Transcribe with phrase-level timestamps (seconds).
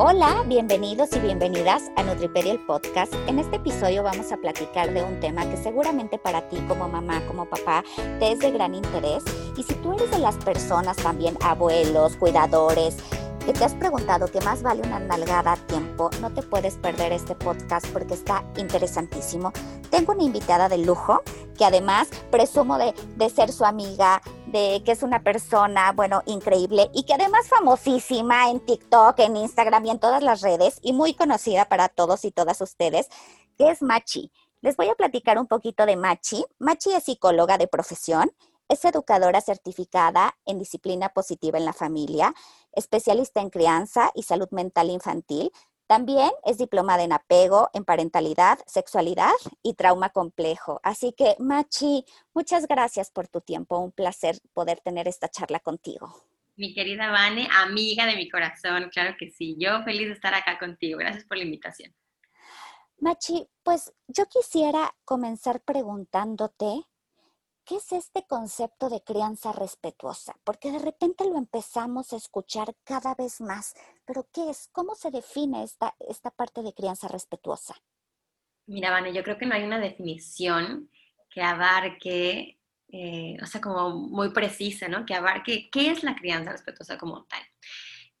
[0.00, 3.12] Hola, bienvenidos y bienvenidas a Nutripedia el podcast.
[3.26, 7.20] En este episodio vamos a platicar de un tema que seguramente para ti como mamá,
[7.26, 7.82] como papá,
[8.20, 9.24] te es de gran interés.
[9.56, 12.98] Y si tú eres de las personas también, abuelos, cuidadores,
[13.48, 17.14] que te has preguntado qué más vale una nalgada a tiempo, no te puedes perder
[17.14, 19.54] este podcast porque está interesantísimo.
[19.88, 21.22] Tengo una invitada de lujo
[21.56, 26.90] que además presumo de, de ser su amiga, de que es una persona, bueno, increíble
[26.92, 31.14] y que además famosísima en TikTok, en Instagram y en todas las redes y muy
[31.14, 33.08] conocida para todos y todas ustedes,
[33.56, 34.30] que es Machi.
[34.60, 36.44] Les voy a platicar un poquito de Machi.
[36.58, 38.30] Machi es psicóloga de profesión,
[38.68, 42.34] es educadora certificada en disciplina positiva en la familia,
[42.72, 45.50] especialista en crianza y salud mental infantil,
[45.88, 49.32] también es diplomada en apego, en parentalidad, sexualidad
[49.62, 50.80] y trauma complejo.
[50.82, 52.04] Así que, Machi,
[52.34, 53.78] muchas gracias por tu tiempo.
[53.78, 56.14] Un placer poder tener esta charla contigo.
[56.56, 59.56] Mi querida Vane, amiga de mi corazón, claro que sí.
[59.58, 60.98] Yo feliz de estar acá contigo.
[60.98, 61.94] Gracias por la invitación.
[62.98, 66.82] Machi, pues yo quisiera comenzar preguntándote
[67.68, 70.34] ¿qué es este concepto de crianza respetuosa?
[70.42, 73.74] Porque de repente lo empezamos a escuchar cada vez más,
[74.06, 74.70] pero ¿qué es?
[74.72, 77.74] ¿Cómo se define esta, esta parte de crianza respetuosa?
[78.66, 80.90] Mira, Vane, yo creo que no hay una definición
[81.28, 82.58] que abarque,
[82.88, 85.04] eh, o sea, como muy precisa, ¿no?
[85.04, 87.42] Que abarque qué es la crianza respetuosa como tal.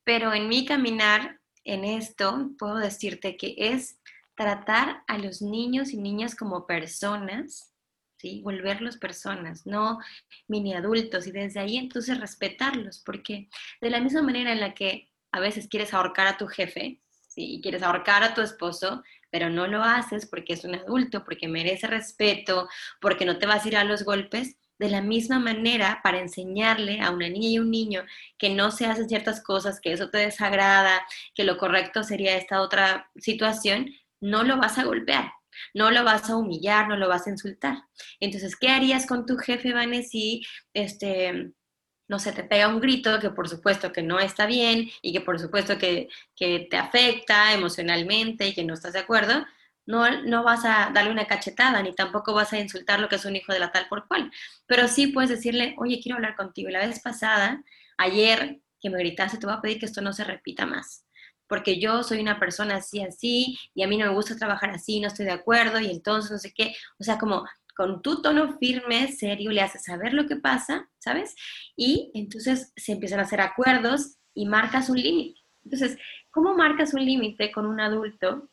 [0.04, 3.98] Pero en mi caminar en esto, puedo decirte que es
[4.34, 7.72] tratar a los niños y niñas como personas
[8.18, 8.42] ¿sí?
[8.42, 9.98] Volverlos personas, no
[10.46, 13.48] mini adultos y desde ahí entonces respetarlos, porque
[13.80, 17.60] de la misma manera en la que a veces quieres ahorcar a tu jefe, ¿sí?
[17.62, 21.86] quieres ahorcar a tu esposo, pero no lo haces porque es un adulto, porque merece
[21.86, 22.68] respeto,
[23.00, 27.00] porque no te vas a ir a los golpes, de la misma manera para enseñarle
[27.00, 28.04] a una niña y un niño
[28.38, 32.62] que no se hacen ciertas cosas, que eso te desagrada, que lo correcto sería esta
[32.62, 35.32] otra situación, no lo vas a golpear,
[35.74, 37.82] no lo vas a humillar, no lo vas a insultar.
[38.20, 40.42] Entonces, ¿qué harías con tu jefe, Vanessa, si
[40.74, 41.52] este,
[42.08, 45.20] no se te pega un grito que por supuesto que no está bien y que
[45.20, 49.44] por supuesto que, te afecta emocionalmente y que no estás de acuerdo?
[49.86, 53.24] No, no vas a darle una cachetada ni tampoco vas a insultar lo que es
[53.24, 54.30] un hijo de la tal por cual.
[54.66, 56.68] Pero sí puedes decirle, oye, quiero hablar contigo.
[56.70, 57.62] La vez pasada,
[57.96, 61.07] ayer que me gritaste, te voy a pedir que esto no se repita más
[61.48, 65.00] porque yo soy una persona así, así, y a mí no me gusta trabajar así,
[65.00, 67.44] no estoy de acuerdo, y entonces no sé qué, o sea, como
[67.76, 71.36] con tu tono firme, serio, le haces saber lo que pasa, ¿sabes?
[71.76, 75.40] Y entonces se empiezan a hacer acuerdos y marcas un límite.
[75.62, 75.96] Entonces,
[76.30, 78.50] ¿cómo marcas un límite con un adulto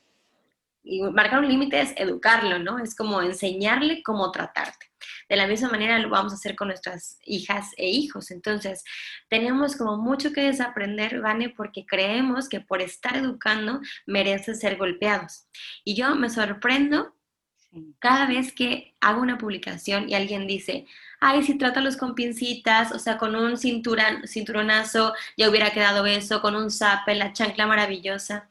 [0.86, 2.78] y marcar un límite es educarlo, ¿no?
[2.78, 4.92] Es como enseñarle cómo tratarte.
[5.28, 8.30] De la misma manera lo vamos a hacer con nuestras hijas e hijos.
[8.30, 8.84] Entonces,
[9.28, 15.48] tenemos como mucho que desaprender, Vane, porque creemos que por estar educando merecen ser golpeados.
[15.84, 17.16] Y yo me sorprendo
[18.00, 20.86] cada vez que hago una publicación y alguien dice,
[21.20, 26.56] ay, si trátalos con pincitas, o sea, con un cinturonazo, ya hubiera quedado eso, con
[26.56, 28.48] un zape, la chancla maravillosa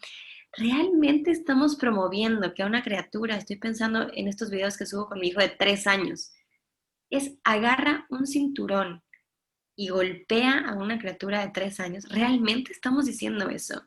[0.56, 5.20] realmente estamos promoviendo que a una criatura, estoy pensando en estos videos que subo con
[5.20, 6.32] mi hijo de tres años,
[7.10, 9.02] es agarra un cinturón
[9.76, 13.82] y golpea a una criatura de tres años, realmente estamos diciendo eso.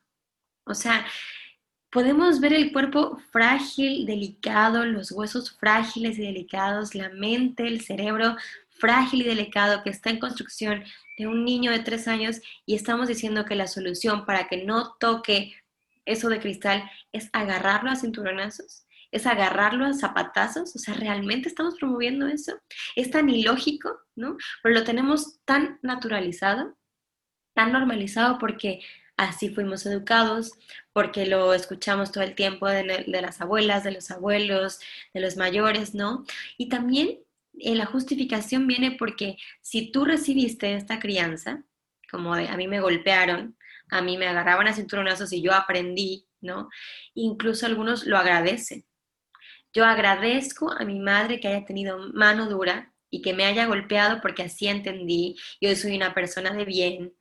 [0.66, 1.06] O sea,
[1.90, 8.36] podemos ver el cuerpo frágil, delicado, los huesos frágiles y delicados, la mente, el cerebro
[8.70, 10.84] frágil y delicado que está en construcción
[11.18, 14.96] de un niño de tres años y estamos diciendo que la solución para que no
[15.00, 15.56] toque
[16.08, 21.76] eso de cristal es agarrarlo a cinturonazos, es agarrarlo a zapatazos, o sea, realmente estamos
[21.76, 22.54] promoviendo eso.
[22.96, 24.38] Es tan ilógico, ¿no?
[24.64, 26.76] Pero lo tenemos tan naturalizado,
[27.54, 28.82] tan normalizado porque
[29.18, 30.52] así fuimos educados,
[30.94, 34.80] porque lo escuchamos todo el tiempo de, las abuelas, de los abuelos,
[35.14, 36.24] de los mayores, ¿no?
[36.58, 37.20] Y también
[37.60, 41.64] eh, la justificación viene porque si tú recibiste esta crianza,
[42.12, 43.57] como a mí me golpearon,
[43.90, 46.70] a mí me agarraban a cinturonazos y yo aprendí, ¿no?
[47.14, 48.86] Incluso algunos lo agradecen.
[49.74, 54.22] Yo agradezco a mi madre que haya tenido mano dura y que me haya golpeado
[54.22, 57.14] porque así entendí y hoy soy una persona de bien.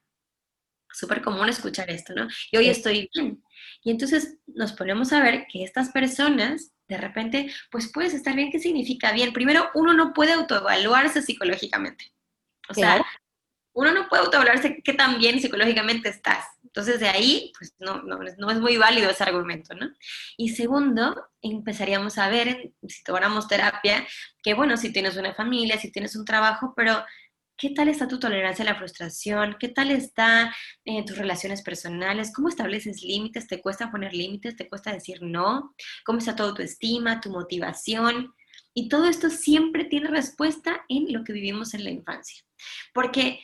[0.93, 2.27] Súper común escuchar esto, ¿no?
[2.51, 3.43] Y hoy estoy bien.
[3.83, 8.51] Y entonces nos ponemos a ver que estas personas, de repente, pues puedes estar bien,
[8.51, 9.33] ¿qué significa bien?
[9.33, 12.13] Primero, uno no puede autoevaluarse psicológicamente.
[12.69, 13.05] O sea,
[13.77, 16.47] uno no puede autoevaluarse qué tan bien psicológicamente estás.
[16.65, 19.91] Entonces, de ahí, pues no, no, no, es muy válido ese argumento, ¿no?
[20.39, 24.07] Y segundo, empezaríamos a ver, si tomáramos terapia,
[24.43, 27.05] que bueno, si tienes una familia, si tienes un trabajo, pero
[27.59, 29.57] ¿Qué tal está tu tolerancia a la frustración?
[29.59, 32.31] ¿Qué tal está en tus relaciones personales?
[32.31, 33.47] ¿Cómo estableces límites?
[33.47, 34.57] ¿Te cuesta poner límites?
[34.57, 35.75] ¿Te cuesta decir no?
[36.05, 38.35] ¿Cómo está tu autoestima, tu motivación?
[38.75, 42.45] Y todo esto siempre tiene respuesta en lo que vivimos en la infancia.
[42.93, 43.41] Porque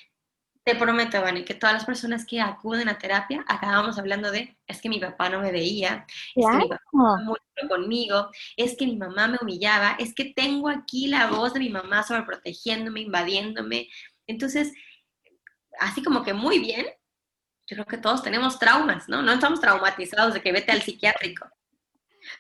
[0.64, 4.88] te prometo, que todas las personas que acuden a terapia acabamos hablando de, es que
[4.88, 6.06] mi papá no me veía,
[6.37, 7.35] es que mi papá no
[7.69, 11.70] conmigo, es que mi mamá me humillaba, es que tengo aquí la voz de mi
[11.70, 13.88] mamá sobreprotegiéndome, invadiéndome.
[14.26, 14.73] Entonces,
[15.79, 16.87] así como que muy bien,
[17.67, 19.23] yo creo que todos tenemos traumas, ¿no?
[19.23, 21.49] No estamos traumatizados de que vete al psiquiátrico.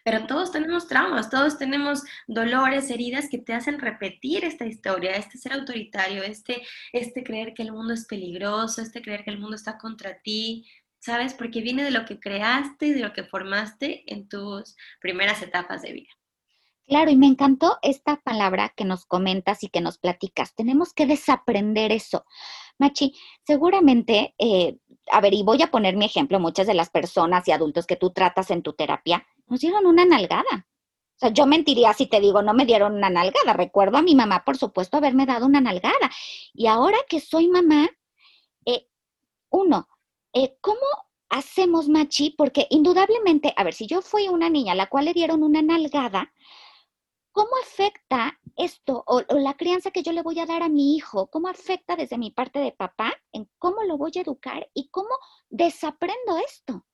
[0.04, 5.38] Pero todos tenemos traumas, todos tenemos dolores, heridas que te hacen repetir esta historia, este
[5.38, 6.62] ser autoritario, este,
[6.92, 10.66] este creer que el mundo es peligroso, este creer que el mundo está contra ti,
[10.98, 11.34] ¿sabes?
[11.34, 15.82] Porque viene de lo que creaste y de lo que formaste en tus primeras etapas
[15.82, 16.10] de vida.
[16.86, 20.54] Claro, y me encantó esta palabra que nos comentas y que nos platicas.
[20.54, 22.24] Tenemos que desaprender eso.
[22.78, 23.14] Machi,
[23.46, 24.76] seguramente, eh,
[25.10, 27.96] a ver, y voy a poner mi ejemplo, muchas de las personas y adultos que
[27.96, 30.66] tú tratas en tu terapia nos dieron una nalgada.
[31.16, 33.52] O sea, yo mentiría si te digo, no me dieron una nalgada.
[33.52, 36.10] Recuerdo a mi mamá, por supuesto, haberme dado una nalgada.
[36.52, 37.88] Y ahora que soy mamá,
[38.66, 38.88] eh,
[39.50, 39.88] uno,
[40.32, 40.80] eh, ¿cómo
[41.28, 42.30] hacemos, Machi?
[42.30, 45.62] Porque indudablemente, a ver, si yo fui una niña a la cual le dieron una
[45.62, 46.32] nalgada,
[47.32, 51.28] ¿cómo afecta esto o, la crianza que yo le voy a dar a mi hijo?
[51.28, 55.10] ¿Cómo afecta desde mi parte de papá en cómo lo voy a educar y cómo
[55.48, 56.86] desaprendo esto?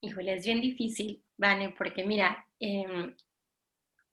[0.00, 3.14] Híjole, es bien difícil, Vane, porque mira, eh,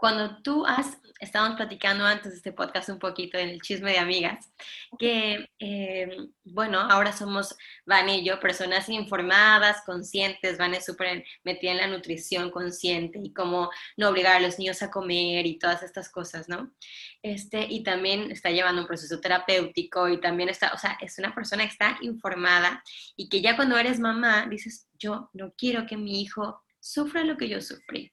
[0.04, 4.00] cuando tú has, estábamos platicando antes de este podcast un poquito en el chisme de
[4.00, 4.52] amigas,
[5.00, 7.56] que, eh, bueno, ahora somos,
[7.86, 13.70] Vane y yo, personas informadas, conscientes, Vane súper metida en la nutrición consciente y cómo
[13.96, 16.74] no obligar a los niños a comer y todas estas cosas, ¿no?
[17.22, 21.34] Este, y también está llevando un proceso terapéutico y también está, o sea, es una
[21.34, 22.84] persona que está informada
[23.16, 27.38] y que ya cuando eres mamá dices, yo no quiero que mi hijo sufra lo
[27.38, 28.12] que yo sufrí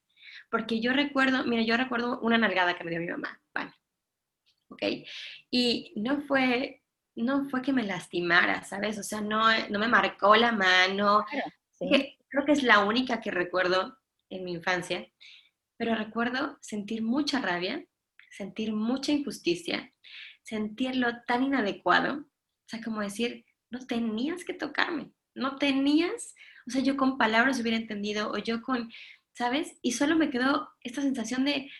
[0.50, 3.72] porque yo recuerdo, mira, yo recuerdo una nalgada que me dio mi mamá, vale,
[4.68, 4.82] ¿ok?
[5.50, 6.82] Y no fue,
[7.14, 8.98] no fue que me lastimara, ¿sabes?
[8.98, 11.24] O sea, no, no me marcó la mano.
[11.78, 13.96] creo que es la única que recuerdo
[14.28, 15.06] en mi infancia,
[15.76, 17.84] pero recuerdo sentir mucha rabia,
[18.30, 19.92] sentir mucha injusticia,
[20.42, 26.34] sentirlo tan inadecuado, o sea, como decir, no tenías que tocarme, no tenías,
[26.66, 28.90] o sea, yo con palabras hubiera entendido, o yo con,
[29.40, 29.78] ¿sabes?
[29.80, 31.70] Y solo me quedó esta sensación de,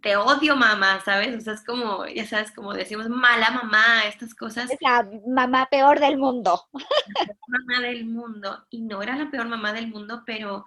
[0.00, 1.34] te odio mamá, ¿sabes?
[1.34, 4.70] O sea, es como, ya sabes, como decimos, mala mamá, estas cosas.
[4.70, 6.62] Es la mamá peor del mundo.
[6.72, 6.78] La
[7.48, 8.64] mamá del mundo.
[8.70, 10.64] Y no era la peor mamá del mundo, pero,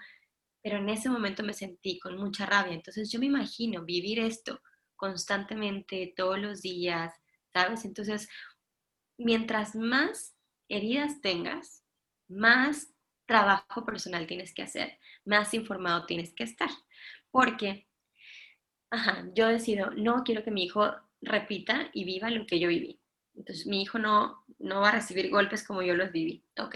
[0.61, 2.73] pero en ese momento me sentí con mucha rabia.
[2.73, 4.59] Entonces yo me imagino vivir esto
[4.97, 7.13] constantemente, todos los días,
[7.53, 7.85] ¿sabes?
[7.85, 8.27] Entonces,
[9.17, 10.35] mientras más
[10.67, 11.85] heridas tengas,
[12.27, 12.89] más
[13.29, 16.69] trabajo personal tienes que hacer, más informado tienes que estar.
[17.29, 17.87] Porque,
[18.89, 20.91] ajá, yo decido, no quiero que mi hijo
[21.21, 22.99] repita y viva lo que yo viví.
[23.35, 26.43] Entonces, mi hijo no, no va a recibir golpes como yo los viví.
[26.57, 26.75] Ok.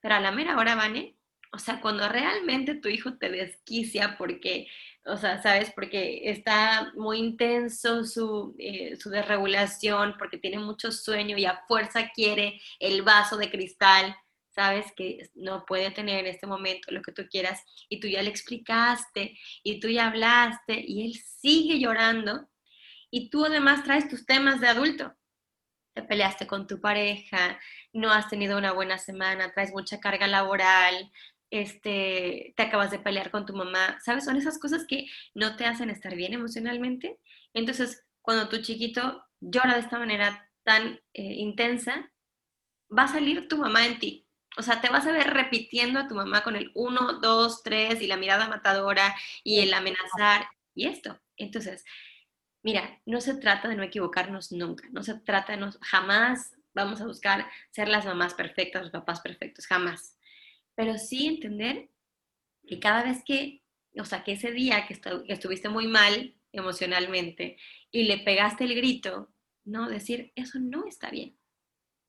[0.00, 1.16] Pero a la mera hora, Vane,
[1.52, 4.68] o sea, cuando realmente tu hijo te desquicia porque,
[5.06, 5.72] o sea, ¿sabes?
[5.74, 12.10] Porque está muy intenso su, eh, su desregulación, porque tiene mucho sueño y a fuerza
[12.14, 14.16] quiere el vaso de cristal
[14.58, 18.22] sabes que no puede tener en este momento lo que tú quieras y tú ya
[18.22, 22.48] le explicaste y tú ya hablaste y él sigue llorando
[23.08, 25.14] y tú además traes tus temas de adulto.
[25.94, 27.56] Te peleaste con tu pareja,
[27.92, 31.08] no has tenido una buena semana, traes mucha carga laboral,
[31.50, 34.24] este, te acabas de pelear con tu mamá, ¿sabes?
[34.24, 37.20] Son esas cosas que no te hacen estar bien emocionalmente.
[37.54, 42.10] Entonces, cuando tu chiquito llora de esta manera tan eh, intensa,
[42.90, 44.27] va a salir tu mamá en ti.
[44.58, 48.02] O sea, te vas a ver repitiendo a tu mamá con el 1, 2, 3
[48.02, 51.20] y la mirada matadora y el amenazar y esto.
[51.36, 51.84] Entonces,
[52.62, 57.00] mira, no se trata de no equivocarnos nunca, no se trata de no, jamás vamos
[57.00, 60.16] a buscar ser las mamás perfectas, los papás perfectos, jamás.
[60.74, 61.90] Pero sí entender
[62.66, 63.62] que cada vez que,
[63.98, 67.56] o sea, que ese día que, que estuviste muy mal emocionalmente
[67.90, 69.32] y le pegaste el grito,
[69.64, 71.36] no, decir, eso no está bien.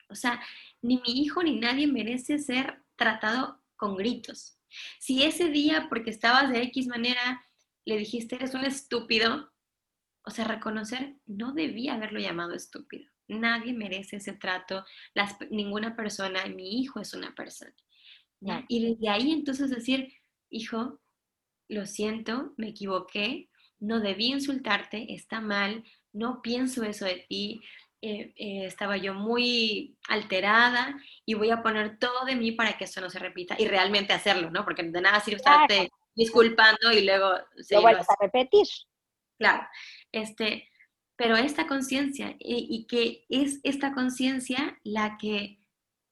[0.10, 0.41] O sea,
[0.82, 4.58] ni mi hijo ni nadie merece ser tratado con gritos.
[5.00, 7.44] Si ese día, porque estabas de X manera,
[7.86, 9.52] le dijiste, eres un estúpido,
[10.24, 13.10] o sea, reconocer, no debía haberlo llamado estúpido.
[13.28, 14.86] Nadie merece ese trato,
[15.50, 17.74] ninguna persona, mi hijo es una persona.
[18.68, 20.14] Y desde ahí entonces decir,
[20.50, 21.02] hijo,
[21.68, 27.62] lo siento, me equivoqué, no debí insultarte, está mal, no pienso eso de ti,
[28.01, 32.86] eh, eh, estaba yo muy alterada y voy a poner todo de mí para que
[32.86, 34.63] eso no se repita y realmente hacerlo, ¿no?
[34.63, 38.68] Porque de nada sirve estarte disculpando y luego se Lo vuelves a repetir.
[39.38, 39.68] Claro,
[40.12, 40.70] este,
[41.18, 45.60] pero esta conciencia y, y que es esta conciencia la que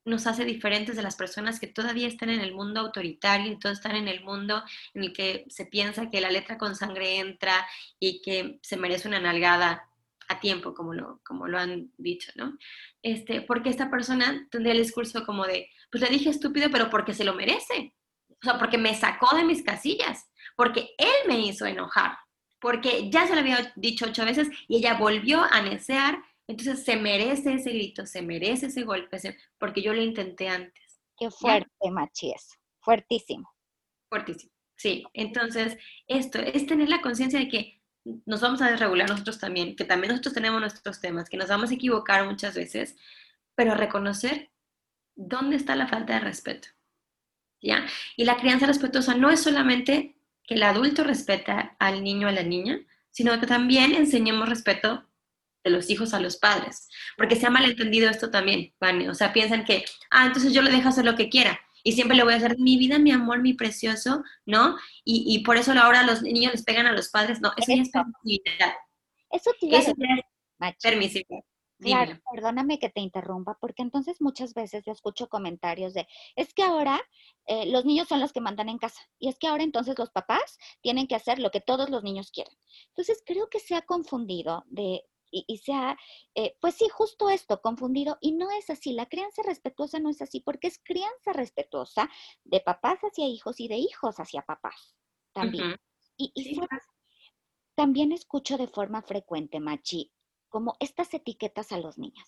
[0.08, 3.78] nos hace diferentes de las personas que todavía están en el mundo autoritario y todos
[3.78, 4.64] están en el mundo
[4.94, 7.68] en el que se piensa que la letra con sangre entra
[8.00, 9.87] y que se merece una nalgada
[10.28, 12.58] a tiempo, como lo, como lo han dicho, ¿no?
[13.02, 17.14] Este, porque esta persona tendría el discurso como de, pues le dije estúpido, pero porque
[17.14, 17.96] se lo merece.
[18.30, 22.18] O sea, porque me sacó de mis casillas, porque él me hizo enojar,
[22.60, 26.96] porque ya se lo había dicho ocho veces y ella volvió a necear entonces se
[26.96, 29.18] merece ese grito, se merece ese golpe,
[29.60, 31.02] porque yo lo intenté antes.
[31.18, 32.34] Qué fuerte, Machi,
[32.80, 33.52] Fuertísimo.
[34.10, 34.54] Fuertísimo.
[34.78, 37.77] Sí, entonces esto es tener la conciencia de que
[38.26, 41.72] nos vamos a desregular nosotros también, que también nosotros tenemos nuestros temas, que nos vamos
[41.72, 42.96] a equivocar muchas veces,
[43.56, 44.52] pero reconocer
[45.16, 46.70] dónde está la falta de respeto.
[47.62, 47.86] ¿Ya?
[48.16, 52.34] Y la crianza respetuosa no es solamente que el adulto respeta al niño o a
[52.34, 52.80] la niña,
[53.12, 55.08] sino que también enseñemos respeto
[55.64, 56.88] de los hijos a los padres.
[57.18, 59.10] Porque se ha malentendido esto también, Vane.
[59.10, 61.60] O sea, piensan que, ah, entonces yo le dejo hacer lo que quiera.
[61.88, 64.76] Y siempre le voy a hacer mi vida, mi amor, mi precioso, ¿no?
[65.06, 67.40] Y, y por eso ahora los niños les pegan a los padres.
[67.40, 68.74] No, eso, es permisividad.
[69.32, 69.94] Eso, eso
[70.60, 71.40] es permisividad.
[71.80, 76.64] Claro, perdóname que te interrumpa, porque entonces muchas veces yo escucho comentarios de, es que
[76.64, 77.00] ahora
[77.46, 80.10] eh, los niños son los que mandan en casa, y es que ahora entonces los
[80.10, 82.54] papás tienen que hacer lo que todos los niños quieren.
[82.90, 85.98] Entonces creo que se ha confundido de y, se ha,
[86.36, 88.18] eh, pues sí, justo esto, confundido.
[88.22, 92.10] Y no es así, la crianza respetuosa no es así, porque es crianza respetuosa
[92.44, 94.96] de papás hacia hijos y de hijos hacia papás
[95.34, 95.76] también.
[96.18, 96.32] Y,
[97.76, 100.12] también escucho de forma frecuente, Machi,
[100.50, 102.28] como estas etiquetas a los niños.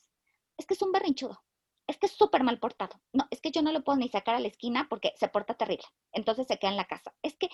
[0.58, 1.44] Es que es un berrinchudo,
[1.90, 3.02] es que es súper mal portado.
[3.14, 5.56] No, es que yo no lo puedo ni sacar a la esquina porque se porta
[5.56, 5.86] terrible.
[6.14, 7.16] Entonces se queda en la casa.
[7.24, 7.50] Es que,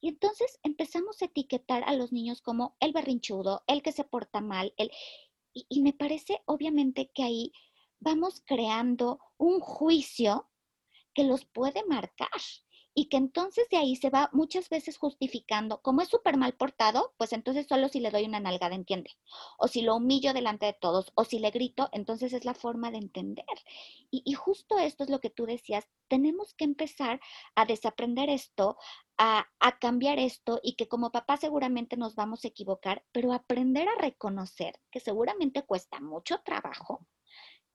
[0.00, 4.40] y entonces empezamos a etiquetar a los niños como el berrinchudo, el que se porta
[4.40, 4.92] mal, el,
[5.52, 7.52] y, y me parece obviamente que ahí
[7.98, 10.48] vamos creando un juicio
[11.12, 12.28] que los puede marcar
[13.00, 17.14] y que entonces de ahí se va muchas veces justificando, como es súper mal portado,
[17.16, 19.16] pues entonces solo si le doy una nalgada entiende,
[19.56, 22.90] o si lo humillo delante de todos, o si le grito, entonces es la forma
[22.90, 23.46] de entender.
[24.10, 27.22] Y, y justo esto es lo que tú decías, tenemos que empezar
[27.54, 28.76] a desaprender esto,
[29.16, 33.88] a, a cambiar esto y que como papá seguramente nos vamos a equivocar, pero aprender
[33.88, 37.06] a reconocer que seguramente cuesta mucho trabajo,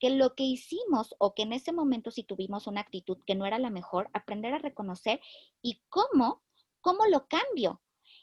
[0.06, 3.48] que lo que hicimos o que en ese momento si tuvimos una actitud que no
[3.48, 5.20] era la mejor, aprender a reconocer
[5.64, 6.44] y cómo,
[6.80, 7.82] cómo lo cambio.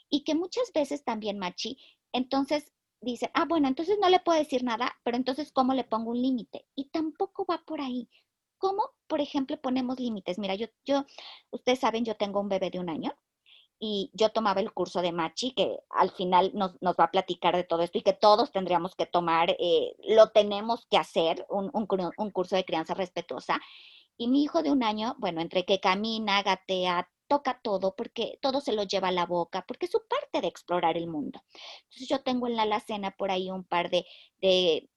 [0.08, 1.76] Y que muchas veces también, Machi,
[2.12, 6.12] entonces dice, ah, bueno, entonces no le puedo decir nada, pero entonces ¿cómo le pongo
[6.12, 6.68] un límite?
[6.76, 8.08] Y tampoco va por ahí.
[8.58, 10.38] ¿Cómo, por ejemplo, ponemos límites?
[10.38, 11.04] Mira, yo, yo,
[11.50, 13.12] ustedes saben, yo tengo un bebé de un año
[13.84, 17.64] y yo tomaba el curso de Machi, que al final nos, va a platicar de
[17.64, 22.30] todo esto y que todos tendríamos que tomar, eh, lo tenemos que hacer, un, un,
[22.30, 23.60] curso de crianza respetuosa.
[24.16, 28.60] Y mi hijo de un año, bueno, entre que camina, gatea, toca todo, porque todo
[28.60, 31.42] se lo lleva a la boca, porque es su parte de explorar el mundo.
[31.82, 34.06] Entonces yo tengo en la alacena por ahí un par de,
[34.40, 34.88] de,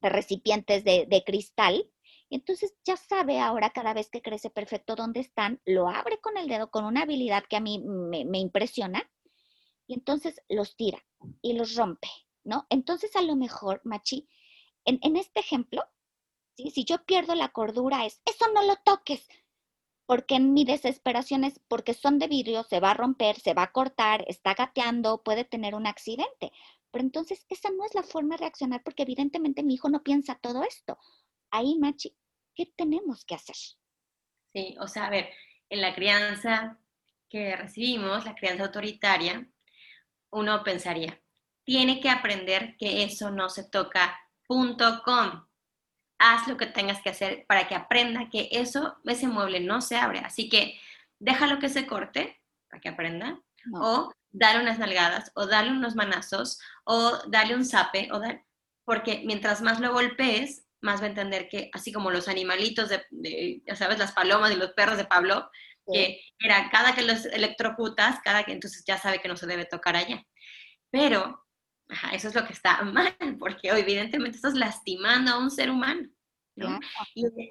[0.00, 1.90] recipientes de, de cristal
[2.36, 6.48] entonces ya sabe ahora cada vez que crece perfecto dónde están, lo abre con el
[6.48, 9.10] dedo con una habilidad que a mí me, impresiona
[9.86, 10.98] y entonces los tira
[11.40, 12.08] y los rompe,
[12.44, 12.66] ¿no?
[12.68, 14.28] Entonces a lo mejor, Machi,
[14.84, 15.82] en, este ejemplo,
[16.56, 19.26] si yo pierdo la cordura es, eso no lo toques,
[20.06, 23.64] porque en mi desesperación es porque son de vidrio, se va a romper, se va
[23.64, 26.50] a cortar, está gateando, puede tener un accidente.
[26.90, 30.36] Pero entonces esa no es la forma de reaccionar porque evidentemente mi hijo no piensa
[30.36, 30.98] todo esto
[31.50, 32.16] ahí, Machi,
[32.54, 33.56] ¿qué tenemos que hacer?
[34.52, 35.30] Sí, o sea, a ver,
[35.68, 36.78] en la crianza
[37.28, 39.46] que recibimos, la crianza autoritaria,
[40.30, 41.20] uno pensaría,
[41.64, 45.46] tiene que aprender que eso no se toca, punto com.
[46.18, 49.96] Haz lo que tengas que hacer para que aprenda que eso, ese mueble no se
[49.96, 50.20] abre.
[50.20, 50.80] Así que
[51.18, 53.40] déjalo que se corte para que aprenda.
[53.74, 58.20] O dale unas nalgadas, o dale unos manazos, o dale un zape, o
[58.84, 63.62] porque mientras más lo golpees, más va a entender que, así como los animalitos de,
[63.66, 65.50] ya sabes, las palomas y los perros de Pablo,
[65.90, 69.64] que era cada que los electrocutas, cada que entonces ya sabe que no se debe
[69.64, 70.22] tocar allá.
[70.90, 71.46] Pero
[72.12, 76.08] eso es lo que está mal, porque evidentemente estás lastimando a un ser humano.
[76.56, 76.80] ¿no?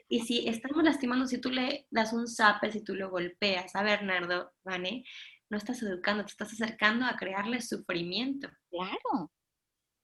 [0.09, 3.81] Y, si estamos lastimando, si tú le das un zape, si tú lo golpeas a
[3.81, 5.05] Bernardo, ¿vale?
[5.49, 8.49] No estás educando, te estás acercando a crearle sufrimiento.
[8.69, 9.31] Claro.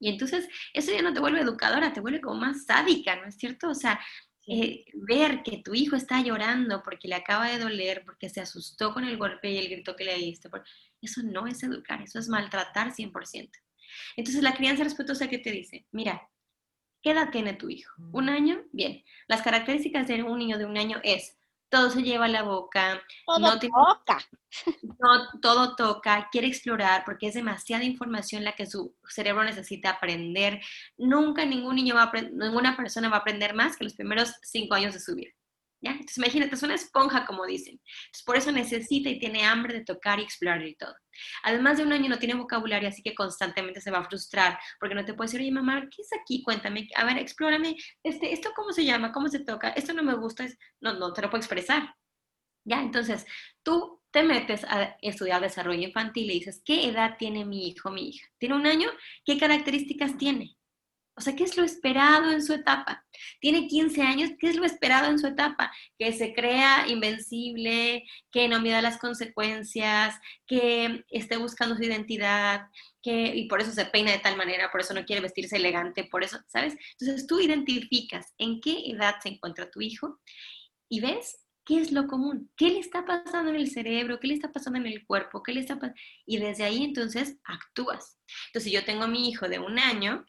[0.03, 3.37] Y entonces eso ya no te vuelve educadora, te vuelve como más sádica, ¿no es
[3.37, 3.69] cierto?
[3.69, 4.01] O sea,
[4.45, 8.93] eh, ver que tu hijo está llorando porque le acaba de doler, porque se asustó
[8.93, 10.49] con el golpe y el grito que le diste,
[11.01, 13.49] eso no es educar, eso es maltratar 100%.
[14.17, 16.29] Entonces la crianza respetuosa que te dice, mira,
[17.01, 17.93] ¿qué edad tiene tu hijo?
[18.11, 18.61] ¿Un año?
[18.73, 19.05] Bien.
[19.29, 21.37] Las características de un niño de un año es
[21.73, 24.19] todo se lleva a la boca, todo no toca.
[24.83, 30.61] No, todo toca, quiere explorar porque es demasiada información la que su cerebro necesita aprender.
[30.97, 34.75] Nunca ningún niño va a ninguna persona va a aprender más que los primeros cinco
[34.75, 35.31] años de su vida.
[35.91, 37.79] Entonces imagínate, es una esponja, como dicen.
[38.05, 40.95] Entonces, por eso necesita y tiene hambre de tocar y explorar y todo.
[41.43, 44.95] Además de un año no tiene vocabulario, así que constantemente se va a frustrar, porque
[44.95, 46.41] no te puede decir, oye, mamá, ¿qué es aquí?
[46.43, 49.11] Cuéntame, a ver, explórame, este, ¿esto cómo se llama?
[49.11, 49.69] ¿Cómo se toca?
[49.69, 50.47] Esto no me gusta,
[50.81, 51.95] no, no te lo puedo expresar.
[52.65, 52.81] ¿Ya?
[52.81, 53.25] Entonces,
[53.61, 58.09] tú te metes a estudiar desarrollo infantil y dices, ¿qué edad tiene mi hijo, mi
[58.09, 58.27] hija?
[58.37, 58.89] ¿Tiene un año?
[59.25, 60.55] ¿Qué características tiene?
[61.15, 63.05] O sea, ¿qué es lo esperado en su etapa?
[63.39, 65.71] Tiene 15 años, ¿qué es lo esperado en su etapa?
[65.99, 72.67] Que se crea invencible, que no mida las consecuencias, que esté buscando su identidad,
[73.03, 76.05] que, y por eso se peina de tal manera, por eso no quiere vestirse elegante,
[76.05, 76.75] por eso, ¿sabes?
[76.99, 80.19] Entonces tú identificas en qué edad se encuentra tu hijo
[80.89, 84.33] y ves qué es lo común, qué le está pasando en el cerebro, qué le
[84.33, 88.19] está pasando en el cuerpo, qué le está pasando, y desde ahí entonces actúas.
[88.47, 90.25] Entonces, si yo tengo mi hijo de un año,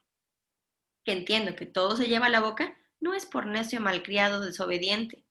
[1.04, 5.24] que entiendo que todo se lleva a la boca, no es por necio, malcriado, desobediente,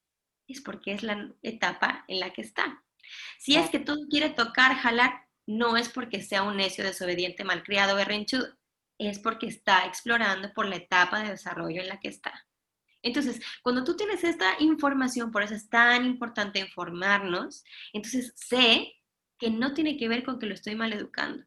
[0.48, 2.84] es porque es la etapa en la que está.
[3.40, 7.96] Si es que todo quiere tocar, jalar, no es porque sea un necio, desobediente, malcriado,
[7.96, 8.48] berrinchudo,
[8.98, 12.48] es porque está explorando por la etapa de desarrollo en la que está.
[13.02, 18.94] Entonces, cuando tú tienes esta información, por eso es tan importante informarnos, entonces sé
[19.38, 21.44] que no tiene que ver con que lo estoy mal educando,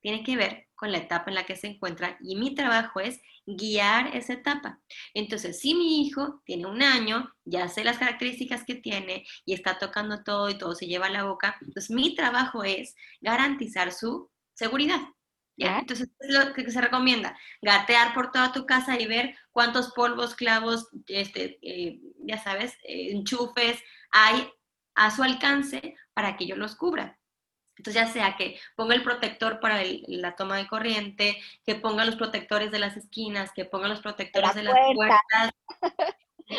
[0.00, 3.20] tiene que ver con la etapa en la que se encuentra y mi trabajo es
[3.46, 4.80] guiar esa etapa.
[5.12, 9.78] Entonces, si mi hijo tiene un año, ya sé las características que tiene y está
[9.78, 14.30] tocando todo y todo se lleva a la boca, entonces mi trabajo es garantizar su
[14.54, 15.00] seguridad.
[15.56, 15.80] ¿Ya?
[15.80, 20.36] Entonces, es lo que se recomienda, gatear por toda tu casa y ver cuántos polvos,
[20.36, 24.48] clavos, este, eh, ya sabes, eh, enchufes hay
[24.94, 27.17] a su alcance para que yo los cubra.
[27.78, 32.16] Entonces, ya sea que ponga el protector para la toma de corriente, que ponga los
[32.16, 35.52] protectores de las esquinas, que ponga los protectores de las puertas,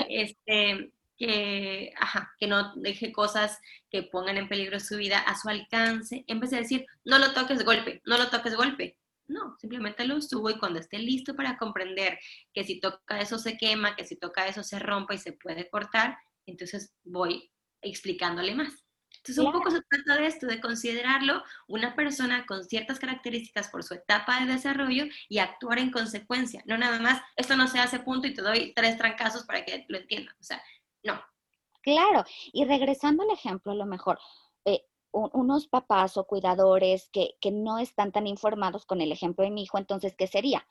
[0.10, 5.50] este, que, ajá, que no deje cosas que pongan en peligro su vida a su
[5.50, 8.98] alcance, en vez de decir, no lo toques golpe, no lo toques golpe.
[9.28, 12.18] No, simplemente lo subo y cuando esté listo para comprender
[12.52, 15.70] que si toca eso se quema, que si toca eso se rompa y se puede
[15.70, 17.52] cortar, entonces voy
[17.82, 18.84] explicándole más.
[19.20, 23.84] Entonces, un poco se trata de esto, de considerarlo una persona con ciertas características por
[23.84, 26.64] su etapa de desarrollo y actuar en consecuencia.
[26.66, 29.86] No nada más, esto no se hace punto y te doy tres trancazos para que
[29.90, 30.36] lo entiendan.
[30.40, 30.62] O sea,
[31.04, 31.22] no.
[31.82, 34.20] Claro, y regresando al ejemplo, a lo mejor,
[34.66, 39.52] eh, unos papás o cuidadores que, que no están tan informados con el ejemplo de
[39.52, 40.66] mi hijo, entonces, ¿qué sería?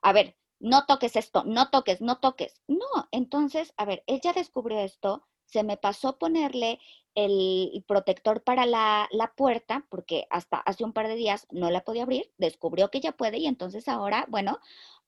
[0.00, 2.60] A ver, no toques esto, no toques, no toques.
[2.68, 6.80] No, entonces, a ver, él ya descubrió esto, se me pasó ponerle
[7.14, 12.04] el protector para la, puerta, porque hasta hace un par de días no la podía
[12.04, 14.58] abrir, descubrió que ya puede y entonces ahora, bueno,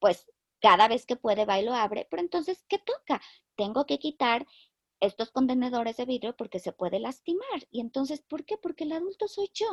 [0.00, 0.26] pues
[0.60, 3.22] cada vez que puede va y lo abre, pero entonces, ¿qué toca?
[3.56, 4.46] Tengo que quitar
[5.06, 7.66] estos contenedores de vidrio porque se puede lastimar.
[7.70, 8.56] Y entonces, ¿por qué?
[8.56, 9.66] Porque el adulto soy yo.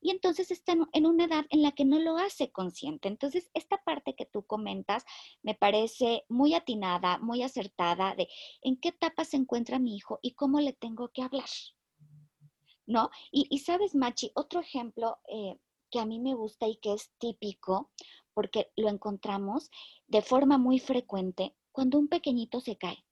[0.00, 3.08] Y entonces está en una edad en la que no lo hace consciente.
[3.08, 5.04] Entonces, esta parte que tú comentas
[5.42, 8.28] me parece muy atinada, muy acertada de
[8.62, 11.48] en qué etapa se encuentra mi hijo y cómo le tengo que hablar.
[12.86, 13.10] ¿No?
[13.30, 15.58] Y, sabes, Machi, otro ejemplo eh,
[15.90, 17.90] que a mí me gusta y que es típico,
[18.32, 19.70] porque lo encontramos
[20.06, 23.04] de forma muy frecuente cuando un pequeñito se cae.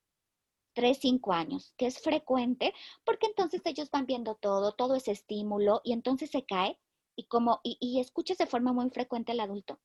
[0.76, 2.72] Tres, cinco años, que es frecuente,
[3.04, 6.78] porque entonces ellos van viendo todo, todo ese estímulo, y entonces se cae
[7.16, 9.80] y como, y, y escuchas de forma muy frecuente al adulto,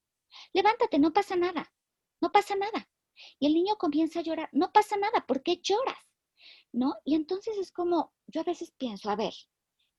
[0.53, 1.73] levántate, no pasa nada,
[2.21, 2.89] no pasa nada.
[3.39, 5.97] Y el niño comienza a llorar, no pasa nada, ¿por qué lloras?
[6.71, 6.95] ¿No?
[7.05, 9.33] Y entonces es como, yo a veces pienso, a ver,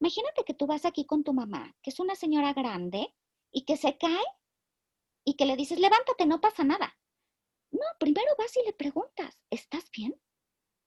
[0.02, 3.14] Imagínate que tú vas aquí con tu mamá, que es una señora grande
[3.52, 4.24] y que se cae
[5.24, 6.98] y que le dices, levántate, no pasa nada.
[7.70, 10.20] No, primero vas y le preguntas, ¿estás bien?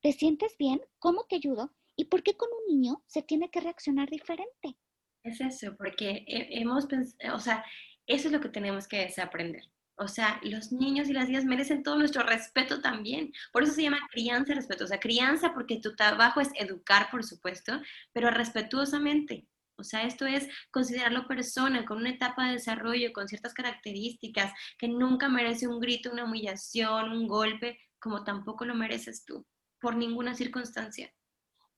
[0.06, 0.80] ¿Te sientes bien?
[1.00, 1.74] ¿Cómo te ayudo?
[1.96, 4.78] ¿Y por qué con un niño se tiene que reaccionar diferente?
[5.24, 7.66] Es eso, porque hemos pensado, o sea,
[8.06, 9.64] eso es lo que tenemos que desaprender.
[9.96, 13.34] O sea, los niños y las niñas merecen todo nuestro respeto también.
[13.52, 17.82] Por eso se llama crianza y crianza porque tu trabajo es educar, por supuesto,
[18.14, 19.48] pero respetuosamente.
[19.76, 24.88] O sea, esto es considerarlo persona con una etapa de desarrollo, con ciertas características, que
[24.88, 29.44] nunca merece un grito, una humillación, un golpe, como tampoco lo mereces tú,
[29.86, 31.14] por ninguna circunstancia.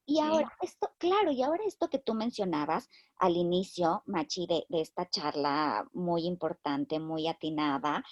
[0.05, 5.09] Y ahora, esto, claro, y ahora esto que tú mencionabas al inicio, Machi, de, esta
[5.09, 8.05] charla muy importante, muy atinada,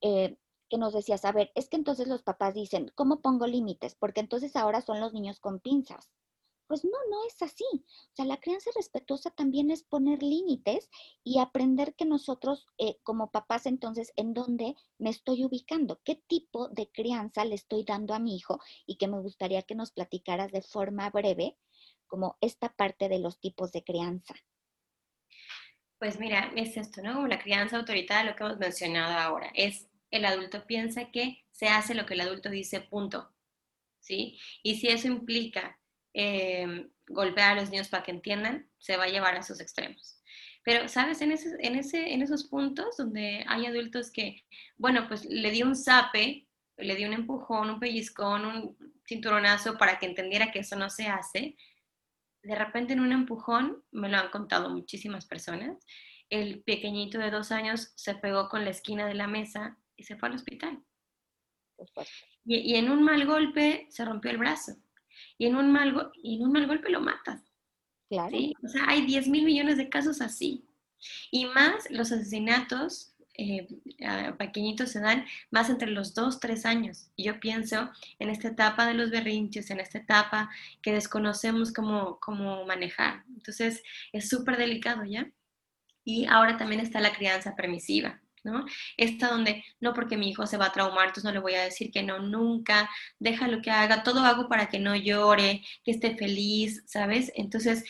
[0.00, 0.38] eh,
[0.70, 3.96] que nos decías, a ver, es que entonces los papás dicen, ¿cómo pongo límites?
[3.96, 6.12] Porque entonces ahora son los niños con pinzas.
[6.72, 7.66] Pues no, no es así.
[7.74, 10.88] O sea, la crianza respetuosa también es poner límites
[11.22, 16.00] y aprender que nosotros eh, como papás entonces, ¿en dónde me estoy ubicando?
[16.02, 18.58] ¿Qué tipo de crianza le estoy dando a mi hijo?
[18.86, 21.58] Y que me gustaría que nos platicaras de forma breve
[22.06, 24.34] como esta parte de los tipos de crianza.
[25.98, 27.16] Pues mira, es esto, ¿no?
[27.16, 31.68] Como la crianza autoritaria, lo que hemos mencionado ahora, es el adulto piensa que se
[31.68, 33.30] hace lo que el adulto dice, punto.
[34.00, 34.38] ¿Sí?
[34.62, 35.78] Y si eso implica
[36.14, 40.22] eh, golpear a los niños para que entiendan, se va a llevar a sus extremos.
[40.64, 41.20] Pero, ¿sabes?
[41.20, 44.44] En, ese, en, ese, en esos puntos donde hay adultos que,
[44.76, 46.46] bueno, pues le di un zape,
[46.76, 51.08] le di un empujón, un pellizcón, un cinturonazo para que entendiera que eso no se
[51.08, 51.56] hace,
[52.42, 55.84] de repente en un empujón, me lo han contado muchísimas personas,
[56.28, 60.16] el pequeñito de dos años se pegó con la esquina de la mesa y se
[60.16, 60.82] fue al hospital.
[62.44, 64.76] Y, y, en un mal golpe se rompió el brazo.
[65.38, 67.42] Y en un mal, y en un mal golpe lo matas.
[68.08, 68.36] Claro.
[68.62, 70.66] O sea, hay 10 mil millones de casos así.
[71.30, 73.66] Y más los asesinatos eh,
[74.38, 77.10] pequeñitos se dan más entre los 2, 3 años.
[77.16, 80.50] Y yo pienso en esta etapa de los berrinches, en esta etapa
[80.82, 83.24] que desconocemos cómo, cómo manejar.
[83.28, 83.82] Entonces,
[84.12, 85.30] es súper delicado, ¿ya?
[86.04, 88.21] Y ahora también está la crianza permisiva.
[88.44, 88.64] ¿No?
[88.96, 91.64] Esta donde, no porque mi hijo se va a traumar, entonces no le voy a
[91.64, 96.16] decir que no nunca, déjalo que haga, todo hago para que no llore, que esté
[96.16, 97.32] feliz, ¿sabes?
[97.36, 97.84] Entonces,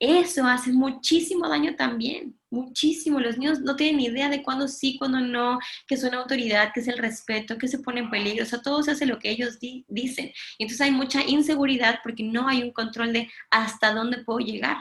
[0.00, 3.18] eso hace muchísimo daño también, muchísimo.
[3.18, 6.80] Los niños no tienen idea de cuándo sí, cuándo no, que es una autoridad, que
[6.80, 8.44] es el respeto, que se pone en peligro.
[8.44, 10.32] O sea, todo se hace lo que ellos dicen.
[10.58, 14.76] Entonces hay mucha inseguridad porque no hay un control de hasta dónde puedo llegar.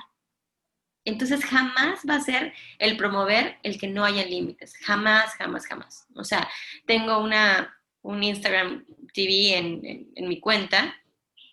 [1.07, 6.05] Entonces jamás va a ser el promover el que no haya límites, jamás, jamás, jamás.
[6.15, 6.45] O sea,
[6.85, 10.93] tengo una, un Instagram TV en, mi cuenta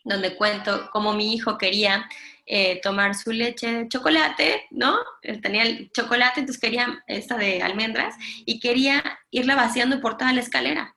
[0.02, 2.08] donde cuento cómo mi hijo quería
[2.46, 4.98] eh, tomar su leche de chocolate, ¿no?
[5.40, 10.40] Tenía el chocolate, entonces quería esta de almendras y quería irla vaciando por toda la
[10.40, 10.96] escalera.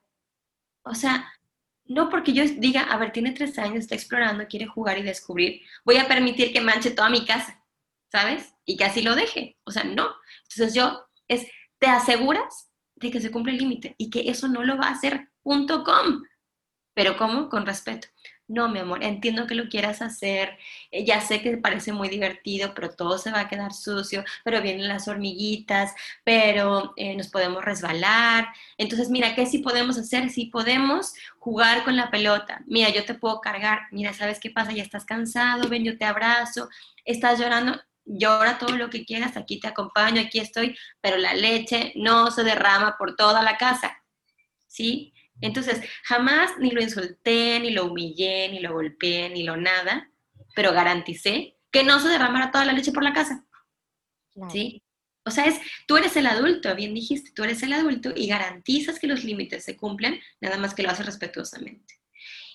[0.82, 1.32] O sea,
[1.86, 5.62] no porque yo diga, a ver, tiene tres años, está explorando, quiere jugar y descubrir,
[5.86, 7.57] voy a permitir que manche toda mi casa.
[8.12, 8.54] ¿Sabes?
[8.66, 9.58] Y que así lo deje.
[9.64, 10.08] O sea, no.
[10.50, 11.48] Entonces yo es,
[11.80, 14.92] te aseguras de que se cumple el límite y que eso no lo va a
[14.92, 16.24] hacer punto com.
[16.94, 17.50] Pero ¿cómo?
[17.50, 18.08] Con respeto.
[18.50, 20.58] No, mi amor, entiendo que lo quieras hacer,
[20.92, 24.62] eh, ya sé que parece muy divertido, pero todo se va a quedar sucio, pero
[24.62, 25.94] vienen las hormiguitas,
[26.24, 28.48] pero eh, nos podemos resbalar.
[28.78, 30.30] Entonces, mira, ¿qué sí podemos hacer?
[30.30, 32.62] Sí podemos jugar con la pelota.
[32.68, 34.72] Mira, yo te puedo cargar, mira, ¿sabes qué pasa?
[34.72, 36.70] Ya estás cansado, ven, yo te abrazo,
[37.04, 41.94] estás llorando, llora todo lo que quieras, aquí te acompaño, aquí estoy, pero la leche
[41.96, 44.04] no se derrama por toda la casa,
[44.68, 45.14] ¿sí?
[45.42, 50.10] Entonces, jamás ni lo insulté, ni lo humillé, ni lo golpeé, ni lo nada,
[50.56, 53.46] pero garanticé que no se derramara toda la leche por la casa,
[54.50, 54.82] ¿sí?
[55.26, 58.98] O sea, es, tú eres el adulto, bien dijiste, tú eres el adulto y garantizas
[58.98, 62.00] que los límites se cumplen, nada más que lo haces respetuosamente.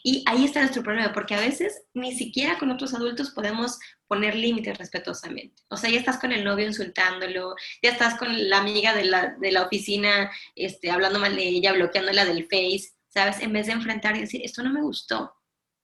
[0.03, 4.35] Y ahí está nuestro problema, porque a veces ni siquiera con otros adultos podemos poner
[4.35, 5.63] límites respetuosamente.
[5.69, 9.37] O sea, ya estás con el novio insultándolo, ya estás con la amiga de la,
[9.39, 13.41] de la oficina este, hablando mal de ella, bloqueándola del Face, ¿sabes?
[13.41, 15.35] En vez de enfrentar y decir, esto no me gustó,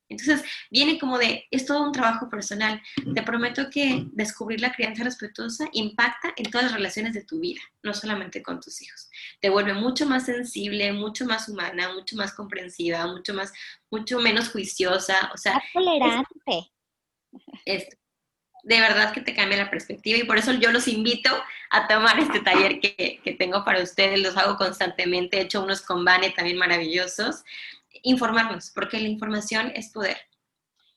[0.08, 2.80] entonces, viene como de, es todo un trabajo personal.
[3.14, 7.60] Te prometo que descubrir la crianza respetuosa impacta en todas las relaciones de tu vida,
[7.82, 9.10] no solamente con tus hijos.
[9.40, 13.52] Te vuelve mucho más sensible, mucho más humana, mucho más comprensiva, mucho más,
[13.90, 15.60] mucho menos juiciosa, o sea...
[15.74, 16.72] tolerante.
[17.66, 21.30] de verdad que te cambia la perspectiva y por eso yo los invito
[21.70, 25.82] a tomar este taller que, que tengo para ustedes, los hago constantemente, he hecho unos
[25.82, 27.44] con Vane también maravillosos
[28.02, 30.16] informarnos, porque la información es poder.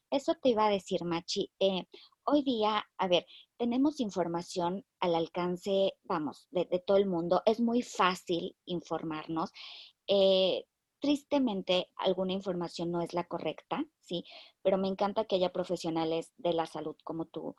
[0.09, 1.51] Eso te iba a decir, Machi.
[1.59, 1.85] Eh,
[2.25, 3.25] hoy día, a ver,
[3.57, 7.41] tenemos información al alcance, vamos, de, todo el mundo.
[7.45, 9.51] Es muy fácil informarnos.
[10.07, 10.65] Eh,
[10.99, 14.25] tristemente, alguna información no es la correcta, ¿sí?
[14.61, 17.55] Pero me encanta que haya profesionales de la salud como tú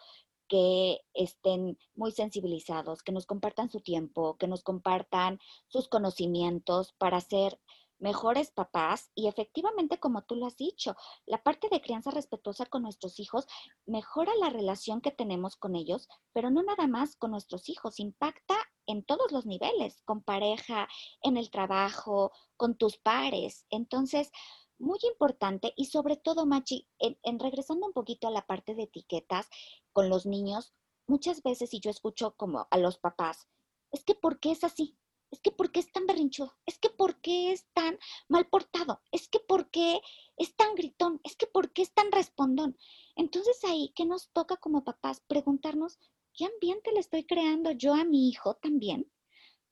[0.48, 7.16] que estén muy sensibilizados, que nos compartan su tiempo, que nos compartan sus conocimientos para
[7.16, 7.58] hacer
[8.02, 12.82] mejores papás y efectivamente, como tú lo has dicho, la parte de crianza respetuosa con
[12.82, 13.46] nuestros hijos
[13.86, 18.56] mejora la relación que tenemos con ellos, pero no nada más con nuestros hijos, impacta
[18.86, 20.88] en todos los niveles, con pareja,
[21.22, 23.66] en el trabajo, con tus pares.
[23.70, 24.32] Entonces,
[24.78, 29.48] muy importante y sobre todo, Machi, en, regresando un poquito a la parte de etiquetas
[29.92, 30.74] con los niños,
[31.06, 33.46] muchas veces, y yo escucho como a los papás,
[33.92, 34.98] es que ¿por qué es así?
[35.32, 36.52] Es que ¿por qué es tan berrinchudo?
[36.66, 39.00] Es que ¿por qué es tan mal portado?
[39.12, 40.02] Es que ¿por qué
[40.36, 41.20] es tan gritón?
[41.24, 42.76] Es que ¿por qué es tan respondón?
[43.16, 45.22] Entonces ahí, ¿qué nos toca como papás?
[45.26, 45.98] Preguntarnos,
[46.34, 49.10] ¿qué ambiente le estoy creando yo a mi hijo también?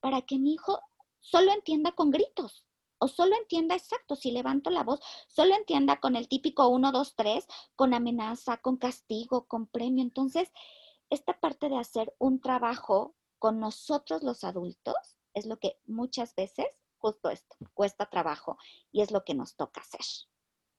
[0.00, 0.80] Para que mi hijo
[1.20, 2.64] solo entienda con gritos
[2.98, 7.14] o solo entienda exacto, si levanto la voz, solo entienda con el típico 1, 2,
[7.16, 7.46] 3,
[7.76, 10.02] con amenaza, con castigo, con premio.
[10.02, 10.50] Entonces,
[11.10, 16.66] esta parte de hacer un trabajo con nosotros los adultos es lo que muchas veces,
[16.98, 18.58] justo esto, cuesta trabajo
[18.92, 20.00] y es lo que nos toca hacer.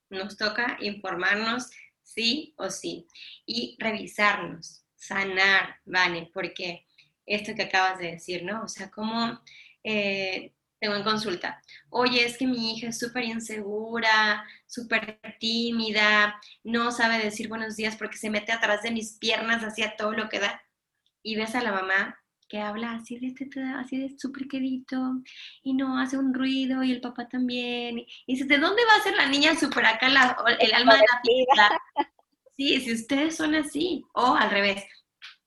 [0.09, 1.69] Nos toca informarnos
[2.03, 3.07] sí o sí
[3.45, 6.29] y revisarnos, sanar, ¿vale?
[6.33, 6.85] Porque
[7.25, 8.63] esto que acabas de decir, ¿no?
[8.63, 9.39] O sea, como
[9.83, 16.91] eh, tengo en consulta, oye, es que mi hija es súper insegura, súper tímida, no
[16.91, 20.39] sabe decir buenos días porque se mete atrás de mis piernas, hacía todo lo que
[20.39, 20.61] da.
[21.23, 22.20] Y ves a la mamá
[22.51, 25.21] que habla así de, este, así de súper quedito
[25.63, 27.99] y no hace un ruido y el papá también.
[27.99, 31.21] Y dices, ¿de dónde va a ser la niña súper acá el alma de la
[31.23, 31.81] fiesta?
[32.57, 34.83] Sí, si ustedes son así, o al revés.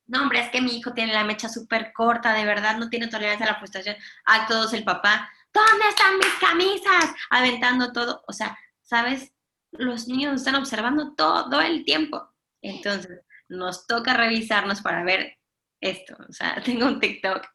[0.07, 3.09] No, hombre, es que mi hijo tiene la mecha súper corta, de verdad, no tiene
[3.09, 3.97] tolerancia a la frustración.
[4.25, 7.15] A todos el papá, ¿dónde están mis camisas?
[7.29, 8.25] Aventando todo.
[8.27, 9.31] O sea, ¿sabes?
[9.73, 12.31] Los niños están observando todo el tiempo.
[12.63, 15.37] Entonces, nos toca revisarnos para ver
[15.85, 16.17] esto.
[16.29, 17.47] O sea, tengo un TikTok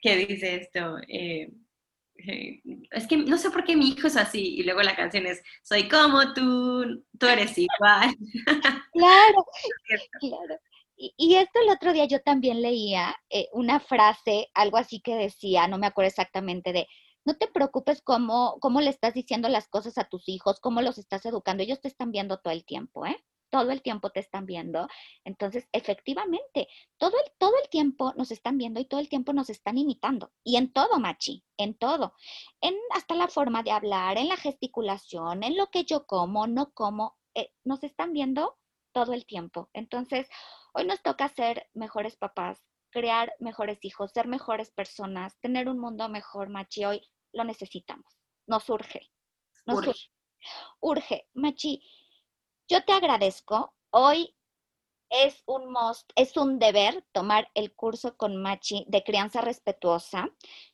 [0.00, 0.98] que dice esto.
[1.08, 1.50] Eh,
[2.18, 4.56] eh, es que no sé por qué mi hijo es así.
[4.56, 8.16] Y luego la canción es, soy como tú, tú eres igual.
[8.92, 9.44] Claro,
[10.20, 10.60] claro.
[10.96, 15.68] Y, esto el otro día yo también leía eh, una frase, algo así que decía,
[15.68, 16.88] no me acuerdo exactamente de,
[17.26, 20.96] no te preocupes cómo, cómo le estás diciendo las cosas a tus hijos, cómo los
[20.96, 23.22] estás educando, ellos te están viendo todo el tiempo, ¿eh?
[23.50, 24.88] Todo el tiempo te están viendo.
[25.24, 29.50] Entonces, efectivamente, todo el, todo el tiempo nos están viendo y todo el tiempo nos
[29.50, 30.32] están imitando.
[30.44, 32.14] Y en todo, Machi, en todo.
[32.60, 36.72] En hasta la forma de hablar, en la gesticulación, en lo que yo como, no
[36.72, 38.58] como, eh, nos están viendo
[38.92, 39.68] todo el tiempo.
[39.72, 40.28] Entonces,
[40.72, 46.08] hoy nos toca ser mejores papás, crear mejores hijos, ser mejores personas, tener un mundo
[46.08, 46.84] mejor, Machi.
[46.84, 48.18] Hoy lo necesitamos.
[48.46, 49.10] Nos urge.
[49.66, 49.90] Nos urge.
[49.90, 50.10] urge.
[50.80, 51.28] Urge.
[51.34, 51.82] Machi,
[52.68, 53.74] yo te agradezco.
[53.90, 54.34] Hoy
[55.10, 60.28] es un most, es un deber tomar el curso con Machi de crianza respetuosa.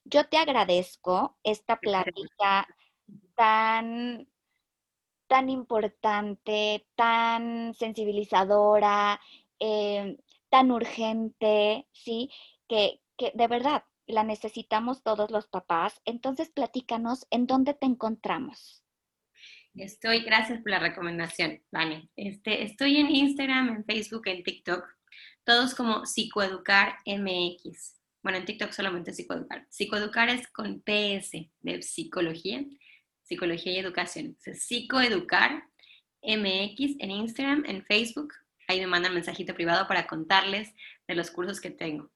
[0.04, 2.66] Yo te agradezco esta plática
[3.36, 4.28] tan,
[5.26, 9.20] tan importante, tan sensibilizadora,
[9.60, 10.18] eh,
[10.50, 12.30] tan urgente, ¿sí?
[12.68, 16.00] Que, que de verdad la necesitamos todos los papás.
[16.04, 18.81] Entonces, platícanos en dónde te encontramos.
[19.74, 22.10] Estoy, gracias por la recomendación, Vane.
[22.14, 24.84] Este, estoy en Instagram, en Facebook, en TikTok,
[25.44, 27.98] todos como Psicoeducar MX.
[28.22, 29.66] Bueno, en TikTok solamente Psicoeducar.
[29.70, 32.64] Psicoeducar es con PS de psicología,
[33.22, 34.36] psicología y educación.
[34.38, 35.64] Psicoeducar
[36.22, 38.34] MX en Instagram, en Facebook.
[38.68, 40.74] Ahí me mandan mensajito privado para contarles
[41.08, 42.10] de los cursos que tengo.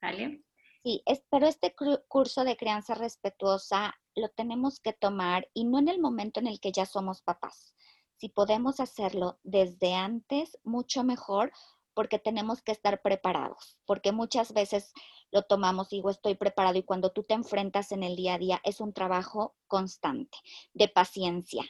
[0.00, 0.42] ¿Sale?
[0.82, 1.72] Sí, pero este
[2.08, 6.58] curso de crianza respetuosa lo tenemos que tomar y no en el momento en el
[6.58, 7.74] que ya somos papás.
[8.16, 11.52] Si podemos hacerlo desde antes, mucho mejor,
[11.94, 14.92] porque tenemos que estar preparados, porque muchas veces
[15.32, 18.60] lo tomamos, digo, estoy preparado y cuando tú te enfrentas en el día a día
[18.64, 20.36] es un trabajo constante
[20.72, 21.64] de paciencia.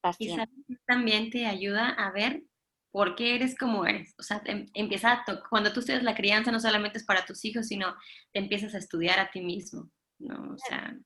[0.00, 0.48] paciencia.
[0.68, 2.44] Y también te ayuda a ver
[2.90, 4.14] por qué eres como eres.
[4.18, 7.66] O sea, empieza a cuando tú estudias la crianza no solamente es para tus hijos,
[7.66, 7.94] sino
[8.32, 10.54] te empiezas a estudiar a ti mismo, ¿no?
[10.54, 10.96] O sea,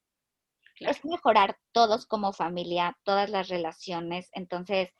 [0.80, 4.28] es mejorar todos como familia, todas las relaciones.
[4.32, 4.90] Entonces,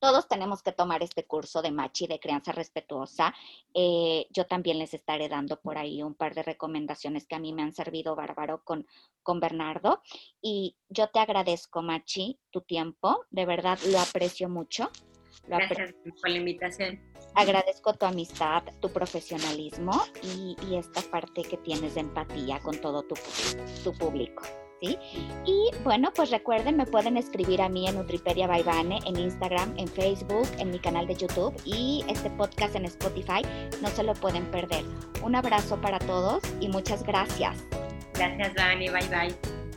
[0.00, 3.34] todos tenemos que tomar este curso de Machi de crianza respetuosa.
[3.74, 7.52] Eh, yo también les estaré dando por ahí un par de recomendaciones que a mí
[7.52, 8.86] me han servido bárbaro con,
[9.22, 10.02] con Bernardo.
[10.40, 13.24] Y yo te agradezco, Machi, tu tiempo.
[13.30, 14.90] De verdad lo aprecio mucho.
[15.46, 17.00] Gracias por la invitación.
[17.34, 23.14] Agradezco tu amistad, tu profesionalismo y, esta parte que tienes de empatía con todo tu,
[23.82, 24.42] tu público.
[24.80, 29.88] Y bueno, pues recuerden, me pueden escribir a mí en Nutripedia Baibane, en Instagram, en
[29.88, 33.42] Facebook, en mi canal de YouTube y este podcast en Spotify.
[33.82, 34.84] No se lo pueden perder.
[35.22, 37.64] Un abrazo para todos y muchas gracias.
[38.14, 38.88] Gracias, Dani.
[38.88, 39.67] Bye bye.